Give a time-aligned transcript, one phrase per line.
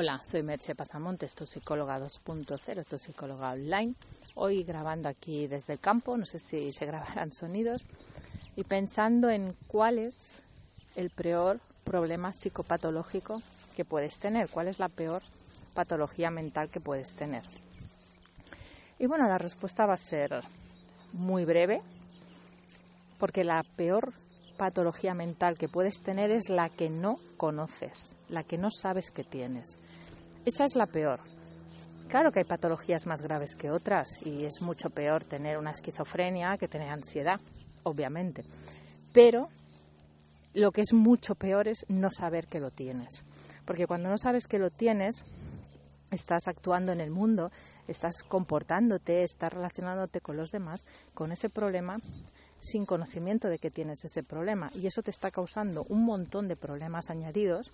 [0.00, 3.96] Hola, soy Merche Pasamontes, tu psicóloga 2.0, tu psicóloga online.
[4.36, 7.84] Hoy grabando aquí desde el campo, no sé si se grabarán sonidos,
[8.54, 10.44] y pensando en cuál es
[10.94, 13.42] el peor problema psicopatológico
[13.74, 15.20] que puedes tener, cuál es la peor
[15.74, 17.42] patología mental que puedes tener.
[19.00, 20.44] Y bueno, la respuesta va a ser
[21.12, 21.82] muy breve,
[23.18, 24.12] porque la peor
[24.58, 29.24] patología mental que puedes tener es la que no conoces, la que no sabes que
[29.24, 29.78] tienes.
[30.44, 31.20] Esa es la peor.
[32.08, 36.58] Claro que hay patologías más graves que otras y es mucho peor tener una esquizofrenia
[36.58, 37.40] que tener ansiedad,
[37.84, 38.44] obviamente.
[39.12, 39.48] Pero
[40.54, 43.24] lo que es mucho peor es no saber que lo tienes.
[43.64, 45.24] Porque cuando no sabes que lo tienes,
[46.10, 47.50] estás actuando en el mundo,
[47.86, 51.98] estás comportándote, estás relacionándote con los demás con ese problema
[52.60, 56.56] sin conocimiento de que tienes ese problema y eso te está causando un montón de
[56.56, 57.70] problemas añadidos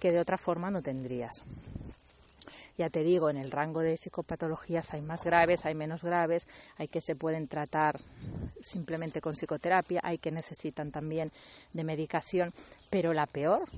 [0.00, 1.42] que de otra forma no tendrías.
[2.76, 6.86] Ya te digo, en el rango de psicopatologías hay más graves, hay menos graves, hay
[6.86, 8.00] que se pueden tratar
[8.62, 11.32] simplemente con psicoterapia, hay que necesitan también
[11.72, 12.54] de medicación,
[12.88, 13.68] pero la peor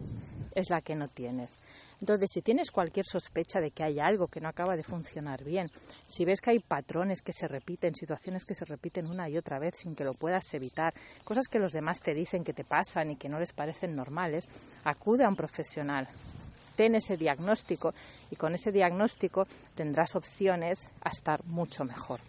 [0.55, 1.57] es la que no tienes.
[2.01, 5.71] Entonces, si tienes cualquier sospecha de que hay algo que no acaba de funcionar bien,
[6.07, 9.59] si ves que hay patrones que se repiten, situaciones que se repiten una y otra
[9.59, 13.11] vez sin que lo puedas evitar, cosas que los demás te dicen que te pasan
[13.11, 14.49] y que no les parecen normales,
[14.85, 16.09] acude a un profesional.
[16.75, 17.93] Ten ese diagnóstico
[18.31, 22.21] y con ese diagnóstico tendrás opciones a estar mucho mejor.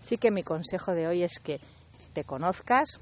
[0.00, 1.60] Así que mi consejo de hoy es que
[2.12, 2.98] te conozcas,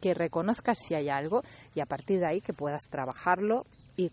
[0.00, 1.42] que reconozcas si hay algo
[1.74, 3.66] y a partir de ahí que puedas trabajarlo
[3.98, 4.12] y,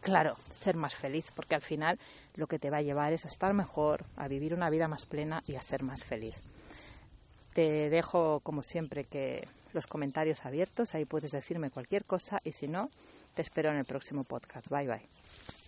[0.00, 1.98] claro, ser más feliz, porque al final
[2.34, 5.06] lo que te va a llevar es a estar mejor, a vivir una vida más
[5.06, 6.34] plena y a ser más feliz.
[7.54, 12.66] Te dejo, como siempre, que los comentarios abiertos, ahí puedes decirme cualquier cosa y si
[12.66, 12.90] no,
[13.34, 14.68] te espero en el próximo podcast.
[14.68, 15.63] Bye bye.